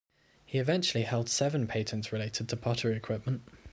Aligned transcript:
He 0.43 0.57
eventually 0.57 1.03
held 1.03 1.29
seven 1.29 1.67
patents 1.67 2.11
related 2.11 2.49
to 2.49 2.57
pottery 2.57 2.97
equipment. 2.97 3.43